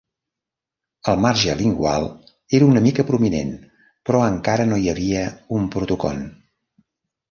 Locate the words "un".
5.61-5.75